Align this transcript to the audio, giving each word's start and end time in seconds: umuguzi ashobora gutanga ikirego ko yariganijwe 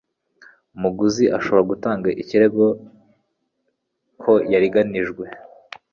umuguzi 0.75 1.23
ashobora 1.37 1.69
gutanga 1.71 2.07
ikirego 2.21 2.65
ko 4.21 4.31
yariganijwe 4.51 5.25